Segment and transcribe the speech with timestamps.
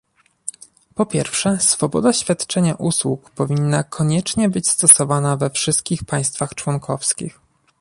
[0.95, 7.39] Po pierwsze, swoboda świadczenia usług powinna koniecznie być stosowana we wszystkich państwach członkowskich